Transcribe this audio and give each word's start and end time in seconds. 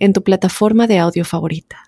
en 0.00 0.12
tu 0.12 0.22
plataforma 0.24 0.88
de 0.88 0.98
audio 0.98 1.24
favorita. 1.24 1.84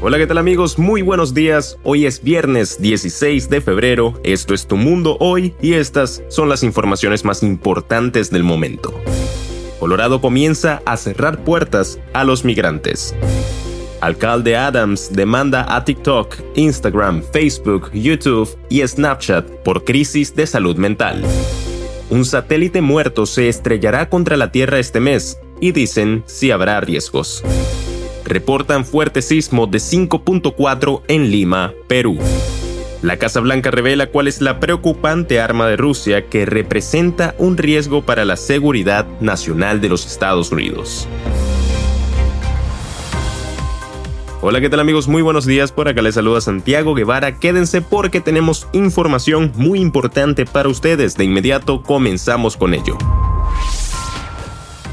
Hola, 0.00 0.18
¿qué 0.18 0.26
tal 0.26 0.38
amigos? 0.38 0.80
Muy 0.80 1.02
buenos 1.02 1.32
días. 1.32 1.78
Hoy 1.84 2.06
es 2.06 2.24
viernes 2.24 2.80
16 2.80 3.48
de 3.48 3.60
febrero, 3.60 4.20
esto 4.24 4.52
es 4.52 4.66
Tu 4.66 4.76
Mundo 4.76 5.16
Hoy 5.20 5.54
y 5.62 5.74
estas 5.74 6.24
son 6.28 6.48
las 6.48 6.64
informaciones 6.64 7.24
más 7.24 7.44
importantes 7.44 8.30
del 8.30 8.42
momento. 8.42 8.92
Colorado 9.78 10.20
comienza 10.20 10.82
a 10.86 10.96
cerrar 10.96 11.44
puertas 11.44 12.00
a 12.14 12.24
los 12.24 12.44
migrantes. 12.44 13.14
Alcalde 14.00 14.56
Adams 14.56 15.12
demanda 15.12 15.64
a 15.68 15.84
TikTok, 15.84 16.34
Instagram, 16.56 17.22
Facebook, 17.32 17.92
YouTube 17.92 18.48
y 18.68 18.84
Snapchat 18.84 19.48
por 19.62 19.84
crisis 19.84 20.34
de 20.34 20.48
salud 20.48 20.76
mental. 20.76 21.22
Un 22.10 22.24
satélite 22.24 22.80
muerto 22.80 23.24
se 23.24 23.48
estrellará 23.48 24.08
contra 24.08 24.36
la 24.36 24.50
Tierra 24.50 24.80
este 24.80 24.98
mes, 24.98 25.38
y 25.62 25.70
dicen 25.70 26.24
si 26.26 26.50
habrá 26.50 26.80
riesgos. 26.80 27.42
Reportan 28.24 28.84
fuerte 28.84 29.22
sismo 29.22 29.66
de 29.66 29.78
5.4 29.78 31.02
en 31.06 31.30
Lima, 31.30 31.72
Perú. 31.86 32.18
La 33.00 33.16
Casa 33.16 33.40
Blanca 33.40 33.70
revela 33.70 34.08
cuál 34.08 34.28
es 34.28 34.40
la 34.40 34.60
preocupante 34.60 35.40
arma 35.40 35.68
de 35.68 35.76
Rusia 35.76 36.26
que 36.26 36.46
representa 36.46 37.34
un 37.38 37.56
riesgo 37.56 38.02
para 38.02 38.24
la 38.24 38.36
seguridad 38.36 39.06
nacional 39.20 39.80
de 39.80 39.88
los 39.88 40.04
Estados 40.04 40.50
Unidos. 40.50 41.08
Hola, 44.40 44.60
¿qué 44.60 44.68
tal 44.68 44.80
amigos? 44.80 45.06
Muy 45.06 45.22
buenos 45.22 45.46
días. 45.46 45.70
Por 45.70 45.86
acá 45.86 46.02
les 46.02 46.16
saluda 46.16 46.40
Santiago 46.40 46.94
Guevara. 46.94 47.38
Quédense 47.38 47.82
porque 47.82 48.20
tenemos 48.20 48.66
información 48.72 49.52
muy 49.54 49.80
importante 49.80 50.44
para 50.44 50.68
ustedes. 50.68 51.16
De 51.16 51.22
inmediato 51.22 51.82
comenzamos 51.82 52.56
con 52.56 52.74
ello. 52.74 52.98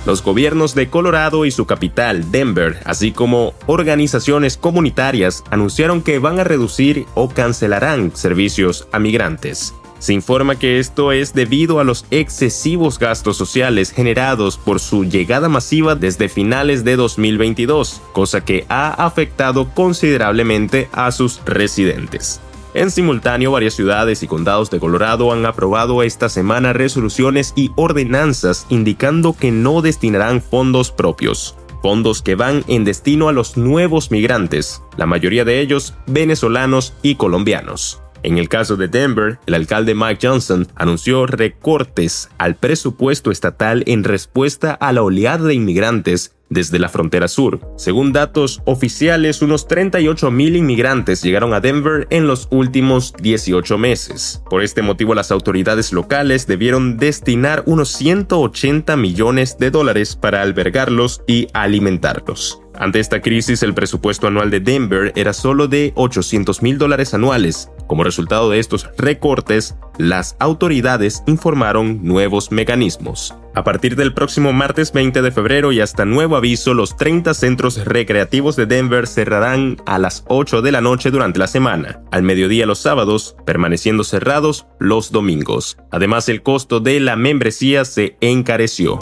Los 0.09 0.23
gobiernos 0.23 0.73
de 0.73 0.89
Colorado 0.89 1.45
y 1.45 1.51
su 1.51 1.67
capital, 1.67 2.31
Denver, 2.31 2.79
así 2.85 3.11
como 3.11 3.53
organizaciones 3.67 4.57
comunitarias, 4.57 5.43
anunciaron 5.51 6.01
que 6.01 6.17
van 6.17 6.39
a 6.39 6.43
reducir 6.43 7.05
o 7.13 7.29
cancelarán 7.29 8.15
servicios 8.15 8.87
a 8.91 8.97
migrantes. 8.97 9.75
Se 9.99 10.13
informa 10.13 10.57
que 10.57 10.79
esto 10.79 11.11
es 11.11 11.35
debido 11.35 11.79
a 11.79 11.83
los 11.83 12.07
excesivos 12.09 12.97
gastos 12.97 13.37
sociales 13.37 13.91
generados 13.91 14.57
por 14.57 14.79
su 14.79 15.05
llegada 15.05 15.47
masiva 15.47 15.93
desde 15.93 16.27
finales 16.27 16.83
de 16.83 16.95
2022, 16.95 18.01
cosa 18.11 18.43
que 18.43 18.65
ha 18.67 18.89
afectado 18.89 19.69
considerablemente 19.75 20.89
a 20.91 21.11
sus 21.11 21.39
residentes. 21.45 22.41
En 22.75 22.91
simultáneo, 22.91 23.51
varias 23.51 23.73
ciudades 23.73 24.21
y 24.21 24.27
condados 24.27 24.69
de 24.69 24.79
Colorado 24.79 25.31
han 25.33 25.45
aprobado 25.45 26.03
esta 26.03 26.29
semana 26.29 26.71
resoluciones 26.71 27.53
y 27.55 27.71
ordenanzas 27.75 28.67
indicando 28.69 29.33
que 29.33 29.51
no 29.51 29.81
destinarán 29.81 30.39
fondos 30.39 30.91
propios, 30.91 31.55
fondos 31.81 32.21
que 32.21 32.35
van 32.35 32.63
en 32.67 32.83
destino 32.83 33.27
a 33.27 33.31
los 33.33 33.57
nuevos 33.57 34.11
migrantes, 34.11 34.83
la 34.97 35.07
mayoría 35.07 35.45
de 35.45 35.61
ellos 35.61 35.95
venezolanos 36.05 36.93
y 37.01 37.15
colombianos. 37.15 38.03
En 38.23 38.37
el 38.37 38.49
caso 38.49 38.75
de 38.75 38.87
Denver, 38.87 39.39
el 39.45 39.53
alcalde 39.53 39.95
Mike 39.95 40.27
Johnson 40.27 40.67
anunció 40.75 41.25
recortes 41.25 42.29
al 42.37 42.55
presupuesto 42.55 43.31
estatal 43.31 43.83
en 43.87 44.03
respuesta 44.03 44.73
a 44.73 44.91
la 44.91 45.03
oleada 45.03 45.47
de 45.47 45.53
inmigrantes 45.53 46.35
desde 46.49 46.79
la 46.79 46.89
frontera 46.89 47.27
sur. 47.27 47.59
Según 47.77 48.11
datos 48.11 48.61
oficiales, 48.65 49.41
unos 49.41 49.67
38 49.67 50.31
mil 50.31 50.55
inmigrantes 50.55 51.21
llegaron 51.21 51.53
a 51.53 51.59
Denver 51.59 52.07
en 52.09 52.27
los 52.27 52.47
últimos 52.51 53.13
18 53.21 53.77
meses. 53.77 54.41
Por 54.49 54.63
este 54.63 54.81
motivo, 54.81 55.13
las 55.13 55.31
autoridades 55.31 55.93
locales 55.93 56.47
debieron 56.47 56.97
destinar 56.97 57.63
unos 57.65 57.89
180 57.89 58.95
millones 58.97 59.57
de 59.57 59.71
dólares 59.71 60.15
para 60.15 60.41
albergarlos 60.41 61.21
y 61.27 61.47
alimentarlos. 61.53 62.61
Ante 62.75 62.99
esta 62.99 63.21
crisis, 63.21 63.61
el 63.61 63.73
presupuesto 63.73 64.27
anual 64.27 64.49
de 64.49 64.61
Denver 64.61 65.11
era 65.15 65.33
solo 65.33 65.67
de 65.67 65.91
800 65.95 66.61
mil 66.61 66.77
dólares 66.77 67.13
anuales. 67.13 67.69
Como 67.89 68.03
resultado 68.03 68.51
de 68.51 68.59
estos 68.59 68.87
recortes, 68.99 69.75
las 69.97 70.35
autoridades 70.37 71.23
informaron 71.25 72.03
nuevos 72.03 72.51
mecanismos. 72.51 73.33
A 73.55 73.63
partir 73.63 73.95
del 73.95 74.13
próximo 74.13 74.53
martes 74.53 74.93
20 74.93 75.23
de 75.23 75.31
febrero 75.31 75.71
y 75.71 75.81
hasta 75.81 76.05
nuevo 76.05 76.35
aviso, 76.35 76.75
los 76.75 76.95
30 76.97 77.33
centros 77.33 77.83
recreativos 77.83 78.55
de 78.55 78.67
Denver 78.67 79.07
cerrarán 79.07 79.77
a 79.87 79.97
las 79.97 80.23
8 80.27 80.61
de 80.61 80.71
la 80.71 80.81
noche 80.81 81.09
durante 81.09 81.39
la 81.39 81.47
semana, 81.47 82.03
al 82.11 82.21
mediodía 82.21 82.67
los 82.67 82.77
sábados, 82.77 83.35
permaneciendo 83.43 84.03
cerrados 84.03 84.67
los 84.77 85.11
domingos. 85.11 85.79
Además, 85.89 86.29
el 86.29 86.43
costo 86.43 86.81
de 86.81 86.99
la 86.99 87.15
membresía 87.15 87.85
se 87.85 88.17
encareció. 88.21 88.99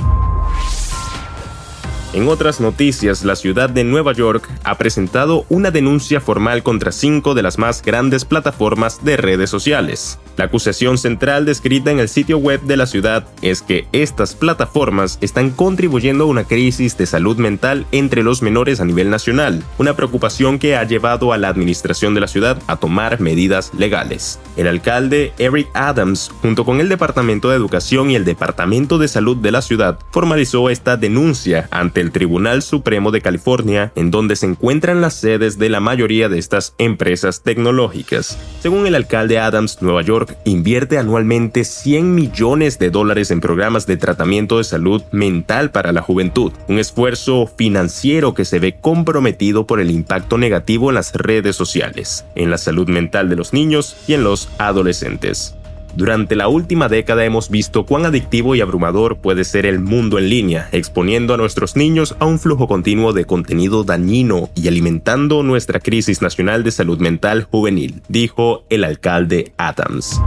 En 2.17 2.28
otras 2.29 2.59
noticias, 2.59 3.23
la 3.23 3.35
ciudad 3.35 3.69
de 3.69 3.83
Nueva 3.83 4.11
York 4.11 4.50
ha 4.63 4.75
presentado 4.79 5.45
una 5.50 5.69
denuncia 5.69 6.19
formal 6.19 6.63
contra 6.63 6.91
cinco 6.91 7.35
de 7.35 7.44
las 7.44 7.59
más 7.59 7.83
grandes 7.83 8.25
plataformas 8.25 9.05
de 9.05 9.17
redes 9.17 9.51
sociales. 9.51 10.17
La 10.35 10.45
acusación 10.45 10.97
central 10.97 11.45
descrita 11.45 11.91
en 11.91 12.00
el 12.00 12.09
sitio 12.09 12.39
web 12.39 12.61
de 12.61 12.75
la 12.75 12.88
ciudad 12.88 13.27
es 13.44 13.61
que 13.61 13.88
estas 13.91 14.33
plataformas 14.33 15.19
están 15.22 15.51
contribuyendo 15.51 16.23
a 16.23 16.27
una 16.27 16.45
crisis 16.45 16.97
de 16.97 17.06
salud 17.06 17.38
mental 17.38 17.85
entre 17.91 18.23
los 18.23 18.41
menores 18.41 18.79
a 18.79 18.85
nivel 18.85 19.11
nacional, 19.11 19.63
una 19.77 19.95
preocupación 19.95 20.57
que 20.57 20.75
ha 20.75 20.83
llevado 20.85 21.33
a 21.33 21.38
la 21.38 21.50
administración 21.50 22.16
de 22.16 22.22
la 22.22 22.27
ciudad 22.27 22.59
a 22.66 22.77
tomar 22.77 23.19
medidas 23.19 23.72
legales. 23.75 24.39
El 24.56 24.66
alcalde 24.66 25.33
Eric 25.38 25.69
Adams, 25.75 26.31
junto 26.41 26.66
con 26.66 26.79
el 26.81 26.89
Departamento 26.89 27.51
de 27.51 27.57
Educación 27.57 28.09
y 28.09 28.16
el 28.16 28.25
Departamento 28.25 28.97
de 28.97 29.07
Salud 29.07 29.38
de 29.38 29.51
la 29.51 29.61
ciudad, 29.61 30.00
formalizó 30.09 30.72
esta 30.72 30.97
denuncia 30.97 31.67
ante 31.69 32.06
el 32.07 32.13
Tribunal 32.13 32.62
Supremo 32.62 33.12
de 33.12 33.22
California, 33.22 33.91
en 33.95 34.12
donde 34.12 34.35
se 34.35 34.45
encuentran 34.45 35.01
las 35.01 35.13
sedes 35.13 35.59
de 35.59 35.69
la 35.69 35.79
mayoría 35.79 36.29
de 36.29 36.40
estas 36.40 36.73
empresas 36.78 37.44
tecnológicas. 37.44 38.38
Según 38.62 38.88
el 38.88 38.95
alcalde 38.95 39.40
Adams, 39.40 39.81
Nueva 39.81 40.01
York 40.01 40.38
invierte 40.45 40.97
anualmente 40.97 41.66
100 41.66 42.16
millones 42.16 42.79
de 42.79 42.90
dólares 42.90 43.29
en 43.31 43.41
programas 43.41 43.85
de 43.85 43.97
tratamiento 43.97 44.57
de 44.57 44.63
salud 44.63 45.03
mental 45.12 45.72
para 45.72 45.91
la 45.91 46.01
juventud, 46.01 46.53
un 46.69 46.79
esfuerzo 46.79 47.51
financiero 47.57 48.34
que 48.34 48.45
se 48.45 48.59
ve 48.59 48.78
comprometido 48.79 49.68
por 49.68 49.81
el 49.81 49.91
impacto 49.91 50.38
negativo 50.38 50.89
en 50.89 50.95
las 50.95 51.13
redes 51.13 51.56
sociales, 51.57 52.25
en 52.35 52.50
la 52.50 52.57
salud 52.57 52.88
mental 52.88 53.29
de 53.29 53.35
los 53.35 53.51
niños 53.51 53.97
y 54.07 54.13
en 54.13 54.24
los 54.24 54.50
adolescentes. 54.57 55.56
Durante 55.97 56.35
la 56.35 56.47
última 56.47 56.90
década 56.90 57.25
hemos 57.25 57.50
visto 57.50 57.84
cuán 57.88 58.06
adictivo 58.06 58.53
y 58.53 58.62
abrumador 58.62 59.18
puede 59.18 59.44
ser 59.44 59.66
el 59.66 59.80
mundo 59.80 60.19
en 60.19 60.30
línea, 60.30 60.69
exponiendo 60.72 61.34
a 61.34 61.38
nuestros 61.38 61.75
niños 61.75 62.16
a 62.19 62.25
un 62.28 62.38
flujo 62.38 62.68
continuo 62.68 63.13
de 63.13 63.25
contenido 63.25 63.84
dañino 63.84 64.52
y 64.53 64.68
alimentando 64.68 65.41
nuestra 65.41 65.80
crisis 65.80 66.22
nacional 66.22 66.63
de 66.63 66.69
salud 66.69 67.00
mental 67.00 67.47
juvenil, 67.50 68.03
dijo 68.09 68.63
el 68.69 68.84
alcalde 68.84 69.53
Adams. 69.57 70.22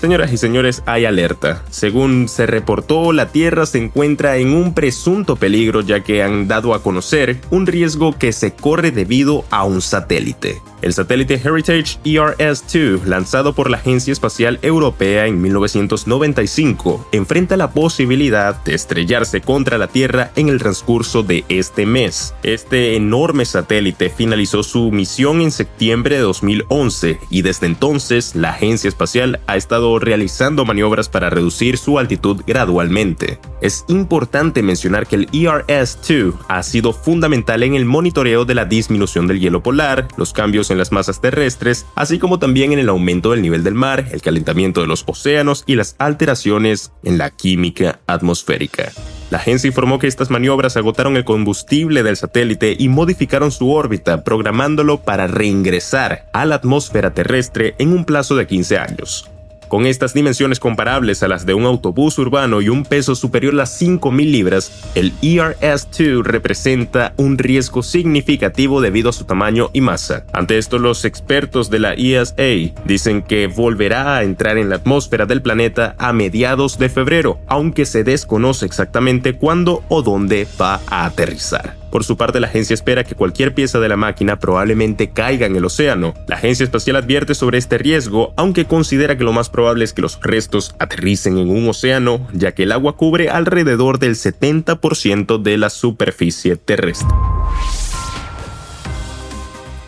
Señoras 0.00 0.32
y 0.32 0.38
señores, 0.38 0.82
hay 0.86 1.04
alerta. 1.04 1.62
Según 1.68 2.26
se 2.28 2.46
reportó, 2.46 3.12
la 3.12 3.32
Tierra 3.32 3.66
se 3.66 3.76
encuentra 3.76 4.38
en 4.38 4.54
un 4.54 4.72
presunto 4.72 5.36
peligro 5.36 5.82
ya 5.82 6.00
que 6.00 6.22
han 6.22 6.48
dado 6.48 6.72
a 6.72 6.82
conocer 6.82 7.38
un 7.50 7.66
riesgo 7.66 8.16
que 8.16 8.32
se 8.32 8.54
corre 8.54 8.92
debido 8.92 9.44
a 9.50 9.64
un 9.64 9.82
satélite. 9.82 10.62
El 10.80 10.94
satélite 10.94 11.34
Heritage 11.34 11.98
ERS-2, 12.04 13.04
lanzado 13.04 13.52
por 13.52 13.68
la 13.68 13.76
Agencia 13.76 14.12
Espacial 14.12 14.58
Europea 14.62 15.26
en 15.26 15.42
1995, 15.42 17.08
enfrenta 17.12 17.58
la 17.58 17.72
posibilidad 17.72 18.64
de 18.64 18.74
estrellarse 18.74 19.42
contra 19.42 19.76
la 19.76 19.88
Tierra 19.88 20.30
en 20.36 20.48
el 20.48 20.58
transcurso 20.58 21.22
de 21.22 21.44
este 21.50 21.84
mes. 21.84 22.34
Este 22.42 22.96
enorme 22.96 23.44
satélite 23.44 24.08
finalizó 24.08 24.62
su 24.62 24.90
misión 24.90 25.42
en 25.42 25.50
septiembre 25.50 26.16
de 26.16 26.22
2011 26.22 27.18
y 27.28 27.42
desde 27.42 27.66
entonces 27.66 28.34
la 28.34 28.50
Agencia 28.50 28.88
Espacial 28.88 29.40
ha 29.46 29.56
estado 29.56 29.89
realizando 29.98 30.64
maniobras 30.64 31.08
para 31.08 31.30
reducir 31.30 31.78
su 31.78 31.98
altitud 31.98 32.42
gradualmente. 32.46 33.38
Es 33.60 33.84
importante 33.88 34.62
mencionar 34.62 35.06
que 35.06 35.16
el 35.16 35.30
ERS-2 35.30 36.34
ha 36.48 36.62
sido 36.62 36.92
fundamental 36.92 37.62
en 37.62 37.74
el 37.74 37.84
monitoreo 37.84 38.44
de 38.44 38.54
la 38.54 38.64
disminución 38.64 39.26
del 39.26 39.40
hielo 39.40 39.62
polar, 39.62 40.08
los 40.16 40.32
cambios 40.32 40.70
en 40.70 40.78
las 40.78 40.92
masas 40.92 41.20
terrestres, 41.20 41.86
así 41.94 42.18
como 42.18 42.38
también 42.38 42.72
en 42.72 42.78
el 42.78 42.88
aumento 42.88 43.30
del 43.30 43.42
nivel 43.42 43.64
del 43.64 43.74
mar, 43.74 44.06
el 44.12 44.22
calentamiento 44.22 44.80
de 44.80 44.86
los 44.86 45.04
océanos 45.06 45.64
y 45.66 45.74
las 45.74 45.96
alteraciones 45.98 46.92
en 47.02 47.18
la 47.18 47.30
química 47.30 48.00
atmosférica. 48.06 48.92
La 49.30 49.38
agencia 49.38 49.68
informó 49.68 50.00
que 50.00 50.08
estas 50.08 50.28
maniobras 50.28 50.76
agotaron 50.76 51.16
el 51.16 51.24
combustible 51.24 52.02
del 52.02 52.16
satélite 52.16 52.74
y 52.76 52.88
modificaron 52.88 53.52
su 53.52 53.70
órbita, 53.70 54.24
programándolo 54.24 55.02
para 55.02 55.28
reingresar 55.28 56.28
a 56.32 56.44
la 56.44 56.56
atmósfera 56.56 57.14
terrestre 57.14 57.76
en 57.78 57.92
un 57.92 58.04
plazo 58.04 58.34
de 58.34 58.48
15 58.48 58.78
años. 58.78 59.30
Con 59.70 59.86
estas 59.86 60.14
dimensiones 60.14 60.58
comparables 60.58 61.22
a 61.22 61.28
las 61.28 61.46
de 61.46 61.54
un 61.54 61.64
autobús 61.64 62.18
urbano 62.18 62.60
y 62.60 62.68
un 62.68 62.84
peso 62.84 63.14
superior 63.14 63.54
a 63.54 63.58
las 63.58 63.80
5.000 63.80 64.28
libras, 64.28 64.90
el 64.96 65.12
ERS-2 65.22 66.24
representa 66.24 67.14
un 67.16 67.38
riesgo 67.38 67.84
significativo 67.84 68.80
debido 68.80 69.10
a 69.10 69.12
su 69.12 69.26
tamaño 69.26 69.70
y 69.72 69.80
masa. 69.80 70.24
Ante 70.32 70.58
esto, 70.58 70.80
los 70.80 71.04
expertos 71.04 71.70
de 71.70 71.78
la 71.78 71.92
ESA 71.92 72.74
dicen 72.84 73.22
que 73.22 73.46
volverá 73.46 74.16
a 74.16 74.24
entrar 74.24 74.58
en 74.58 74.70
la 74.70 74.74
atmósfera 74.74 75.24
del 75.24 75.40
planeta 75.40 75.94
a 75.98 76.12
mediados 76.12 76.76
de 76.76 76.88
febrero, 76.88 77.38
aunque 77.46 77.86
se 77.86 78.02
desconoce 78.02 78.66
exactamente 78.66 79.34
cuándo 79.34 79.84
o 79.88 80.02
dónde 80.02 80.48
va 80.60 80.80
a 80.88 81.04
aterrizar. 81.04 81.79
Por 81.90 82.04
su 82.04 82.16
parte, 82.16 82.38
la 82.38 82.46
agencia 82.46 82.74
espera 82.74 83.04
que 83.04 83.16
cualquier 83.16 83.52
pieza 83.52 83.80
de 83.80 83.88
la 83.88 83.96
máquina 83.96 84.38
probablemente 84.38 85.10
caiga 85.10 85.46
en 85.46 85.56
el 85.56 85.64
océano. 85.64 86.14
La 86.28 86.36
agencia 86.36 86.64
espacial 86.64 86.96
advierte 86.96 87.34
sobre 87.34 87.58
este 87.58 87.78
riesgo, 87.78 88.32
aunque 88.36 88.64
considera 88.64 89.18
que 89.18 89.24
lo 89.24 89.32
más 89.32 89.50
probable 89.50 89.84
es 89.84 89.92
que 89.92 90.02
los 90.02 90.20
restos 90.20 90.74
aterricen 90.78 91.38
en 91.38 91.50
un 91.50 91.68
océano, 91.68 92.28
ya 92.32 92.52
que 92.52 92.62
el 92.62 92.72
agua 92.72 92.96
cubre 92.96 93.28
alrededor 93.28 93.98
del 93.98 94.14
70% 94.14 95.42
de 95.42 95.58
la 95.58 95.70
superficie 95.70 96.56
terrestre. 96.56 97.08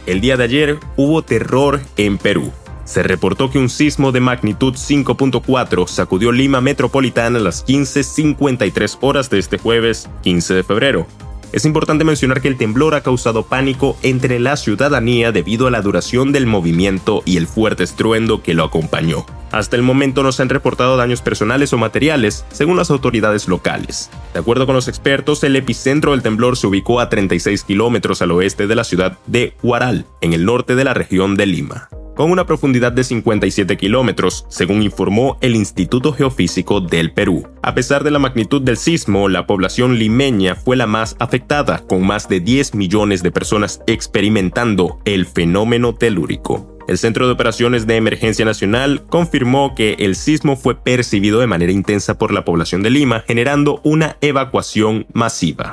El 0.06 0.20
día 0.20 0.37
de 0.37 0.44
ayer 0.44 0.78
hubo 0.96 1.22
terror 1.22 1.81
en 1.96 2.19
Perú. 2.19 2.52
Se 2.84 3.04
reportó 3.04 3.50
que 3.50 3.58
un 3.58 3.70
sismo 3.70 4.10
de 4.10 4.19
magnitud 4.20 4.75
5.4 4.75 5.87
sacudió 5.87 6.32
Lima 6.32 6.60
Metropolitana 6.60 7.38
a 7.38 7.43
las 7.43 7.64
15.53 7.64 8.99
horas 9.00 9.31
de 9.31 9.38
este 9.38 9.58
jueves 9.58 10.10
15 10.22 10.54
de 10.54 10.64
febrero. 10.64 11.06
Es 11.52 11.66
importante 11.66 12.04
mencionar 12.04 12.40
que 12.40 12.49
el 12.49 12.56
temblor 12.56 12.94
ha 12.94 13.02
causado 13.02 13.43
pánico 13.43 13.99
entre 14.02 14.40
la 14.40 14.56
ciudadanía 14.56 15.32
debido 15.32 15.66
a 15.66 15.70
la 15.70 15.82
duración 15.82 16.32
del 16.32 16.46
movimiento 16.46 17.22
y 17.26 17.37
el 17.37 17.46
fuerte 17.46 17.84
estruendo 17.84 18.43
que 18.43 18.54
lo 18.54 18.64
acompañó. 18.64 19.26
Hasta 19.50 19.76
el 19.76 19.82
momento 19.82 20.22
no 20.22 20.32
se 20.32 20.40
han 20.40 20.49
reportado 20.49 20.96
daños 20.96 21.20
personales 21.20 21.75
o 21.75 21.78
materiales, 21.78 22.46
según 22.50 22.78
las 22.78 22.90
autoridades 22.90 23.49
locales. 23.49 24.10
De 24.32 24.40
acuerdo 24.40 24.64
con 24.64 24.75
los 24.75 24.88
expertos, 24.88 25.44
el 25.44 25.54
epicentro 25.56 26.12
del 26.12 26.22
temblor 26.22 26.56
se 26.56 26.66
ubicó 26.66 27.00
a 27.00 27.10
36 27.10 27.64
kilómetros 27.64 28.22
al 28.22 28.31
oeste 28.31 28.66
de 28.66 28.75
la 28.75 28.84
ciudad 28.84 29.19
de 29.26 29.54
Huaral, 29.62 30.06
en 30.22 30.32
el 30.32 30.46
norte 30.46 30.75
de 30.75 30.84
la 30.84 30.94
región 30.94 31.37
de 31.37 31.44
Lima 31.44 31.90
con 32.14 32.31
una 32.31 32.47
profundidad 32.47 32.93
de 32.93 33.05
57 33.05 33.76
kilómetros, 33.76 34.47
según 34.49 34.82
informó 34.82 35.38
el 35.41 35.56
Instituto 35.56 36.12
Geofísico 36.12 36.81
del 36.81 37.12
Perú. 37.12 37.49
A 37.62 37.75
pesar 37.75 38.05
de 38.05 38.11
la 38.11 38.19
magnitud 38.19 38.62
del 38.62 38.76
sismo, 38.76 39.29
la 39.29 39.47
población 39.47 39.99
limeña 39.99 40.55
fue 40.55 40.76
la 40.76 40.87
más 40.87 41.17
afectada, 41.19 41.79
con 41.87 42.06
más 42.06 42.29
de 42.29 42.41
10 42.41 42.75
millones 42.75 43.23
de 43.23 43.31
personas 43.31 43.81
experimentando 43.87 45.00
el 45.05 45.26
fenómeno 45.26 45.94
telúrico. 45.94 46.69
El 46.88 46.99
Centro 46.99 47.26
de 47.26 47.32
Operaciones 47.32 47.87
de 47.87 47.97
Emergencia 47.97 48.44
Nacional 48.44 49.05
confirmó 49.09 49.75
que 49.75 49.94
el 50.00 50.17
sismo 50.17 50.56
fue 50.56 50.75
percibido 50.75 51.41
de 51.41 51.47
manera 51.47 51.73
intensa 51.73 52.19
por 52.19 52.32
la 52.32 52.44
población 52.44 52.82
de 52.82 52.91
Lima, 52.91 53.25
generando 53.26 53.81
una 53.85 54.17
evacuación 54.20 55.06
masiva. 55.12 55.70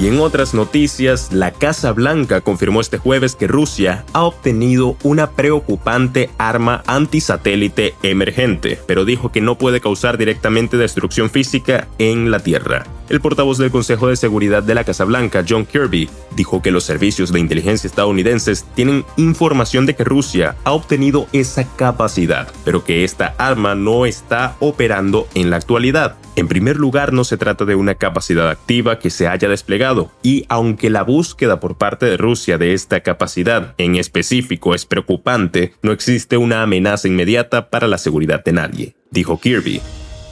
Y 0.00 0.06
en 0.06 0.20
otras 0.20 0.54
noticias, 0.54 1.32
la 1.32 1.50
Casa 1.50 1.92
Blanca 1.92 2.40
confirmó 2.40 2.80
este 2.80 2.98
jueves 2.98 3.34
que 3.34 3.48
Rusia 3.48 4.04
ha 4.12 4.22
obtenido 4.22 4.96
una 5.02 5.30
preocupante 5.32 6.30
arma 6.38 6.84
antisatélite 6.86 7.94
emergente, 8.04 8.78
pero 8.86 9.04
dijo 9.04 9.32
que 9.32 9.40
no 9.40 9.58
puede 9.58 9.80
causar 9.80 10.16
directamente 10.16 10.76
destrucción 10.76 11.30
física 11.30 11.88
en 11.98 12.30
la 12.30 12.38
Tierra. 12.38 12.84
El 13.08 13.22
portavoz 13.22 13.56
del 13.56 13.70
Consejo 13.70 14.08
de 14.08 14.16
Seguridad 14.16 14.62
de 14.62 14.74
la 14.74 14.84
Casa 14.84 15.04
Blanca, 15.04 15.42
John 15.48 15.64
Kirby, 15.64 16.10
dijo 16.36 16.60
que 16.60 16.70
los 16.70 16.84
servicios 16.84 17.32
de 17.32 17.40
inteligencia 17.40 17.88
estadounidenses 17.88 18.66
tienen 18.74 19.06
información 19.16 19.86
de 19.86 19.96
que 19.96 20.04
Rusia 20.04 20.56
ha 20.64 20.72
obtenido 20.72 21.26
esa 21.32 21.64
capacidad, 21.76 22.48
pero 22.66 22.84
que 22.84 23.04
esta 23.04 23.34
arma 23.38 23.74
no 23.74 24.04
está 24.04 24.56
operando 24.60 25.26
en 25.34 25.48
la 25.48 25.56
actualidad. 25.56 26.16
En 26.36 26.48
primer 26.48 26.76
lugar, 26.76 27.14
no 27.14 27.24
se 27.24 27.38
trata 27.38 27.64
de 27.64 27.76
una 27.76 27.94
capacidad 27.94 28.50
activa 28.50 28.98
que 28.98 29.08
se 29.08 29.26
haya 29.26 29.48
desplegado, 29.48 30.12
y 30.22 30.44
aunque 30.50 30.90
la 30.90 31.02
búsqueda 31.02 31.60
por 31.60 31.78
parte 31.78 32.04
de 32.04 32.18
Rusia 32.18 32.58
de 32.58 32.74
esta 32.74 33.00
capacidad 33.00 33.74
en 33.78 33.96
específico 33.96 34.74
es 34.74 34.84
preocupante, 34.84 35.72
no 35.82 35.92
existe 35.92 36.36
una 36.36 36.62
amenaza 36.62 37.08
inmediata 37.08 37.70
para 37.70 37.88
la 37.88 37.96
seguridad 37.96 38.44
de 38.44 38.52
nadie, 38.52 38.96
dijo 39.10 39.40
Kirby. 39.40 39.80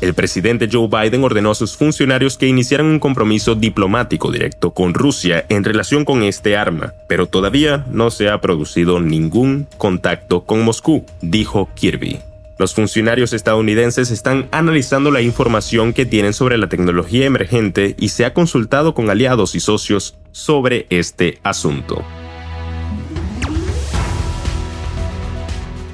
El 0.00 0.12
presidente 0.12 0.68
Joe 0.70 0.88
Biden 0.88 1.24
ordenó 1.24 1.52
a 1.52 1.54
sus 1.54 1.76
funcionarios 1.76 2.36
que 2.36 2.46
iniciaran 2.46 2.86
un 2.86 2.98
compromiso 2.98 3.54
diplomático 3.54 4.30
directo 4.30 4.72
con 4.72 4.92
Rusia 4.92 5.46
en 5.48 5.64
relación 5.64 6.04
con 6.04 6.22
este 6.22 6.56
arma, 6.56 6.92
pero 7.08 7.26
todavía 7.26 7.86
no 7.90 8.10
se 8.10 8.28
ha 8.28 8.40
producido 8.42 9.00
ningún 9.00 9.66
contacto 9.78 10.44
con 10.44 10.62
Moscú, 10.62 11.06
dijo 11.22 11.70
Kirby. 11.74 12.18
Los 12.58 12.74
funcionarios 12.74 13.32
estadounidenses 13.32 14.10
están 14.10 14.48
analizando 14.50 15.10
la 15.10 15.22
información 15.22 15.92
que 15.92 16.06
tienen 16.06 16.34
sobre 16.34 16.58
la 16.58 16.68
tecnología 16.68 17.26
emergente 17.26 17.94
y 17.98 18.10
se 18.10 18.24
ha 18.24 18.34
consultado 18.34 18.94
con 18.94 19.10
aliados 19.10 19.54
y 19.54 19.60
socios 19.60 20.14
sobre 20.30 20.86
este 20.90 21.38
asunto. 21.42 22.02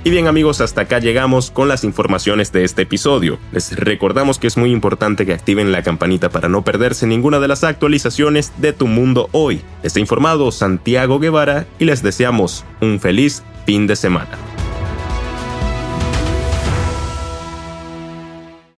Y 0.04 0.10
bien 0.10 0.26
amigos, 0.26 0.60
hasta 0.60 0.80
acá 0.80 0.98
llegamos 0.98 1.52
con 1.52 1.68
las 1.68 1.84
informaciones 1.84 2.50
de 2.50 2.64
este 2.64 2.82
episodio. 2.82 3.38
Les 3.52 3.76
recordamos 3.76 4.40
que 4.40 4.48
es 4.48 4.56
muy 4.56 4.72
importante 4.72 5.24
que 5.24 5.32
activen 5.32 5.70
la 5.70 5.84
campanita 5.84 6.28
para 6.28 6.48
no 6.48 6.64
perderse 6.64 7.06
ninguna 7.06 7.38
de 7.38 7.46
las 7.46 7.62
actualizaciones 7.62 8.52
de 8.60 8.72
Tu 8.72 8.88
Mundo 8.88 9.28
Hoy. 9.30 9.62
Está 9.84 10.00
informado 10.00 10.50
Santiago 10.50 11.20
Guevara 11.20 11.68
y 11.78 11.84
les 11.84 12.02
deseamos 12.02 12.64
un 12.80 12.98
feliz 12.98 13.44
fin 13.64 13.86
de 13.86 13.94
semana. 13.94 14.36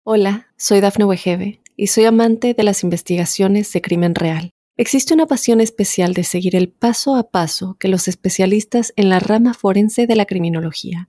Hola, 0.03 0.49
soy 0.59 0.81
Dafne 0.81 1.07
Wegebe 1.07 1.63
y 1.75 1.87
soy 1.87 2.05
amante 2.05 2.53
de 2.53 2.65
las 2.65 2.83
investigaciones 2.83 3.73
de 3.73 3.81
crimen 3.81 4.15
real. 4.15 4.51
Existe 4.77 5.15
una 5.15 5.25
pasión 5.25 5.63
especial 5.63 6.13
de 6.13 6.25
seguir 6.25 6.55
el 6.55 6.69
paso 6.69 7.17
a 7.17 7.31
paso 7.31 7.79
que 7.81 7.89
los 7.89 8.09
especialistas 8.09 8.93
en 8.97 9.09
la 9.09 9.21
rama 9.21 9.55
forense 9.55 10.07
de 10.07 10.17
la 10.17 10.27
criminología 10.27 11.09